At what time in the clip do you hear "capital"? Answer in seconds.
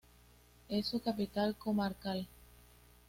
0.99-1.55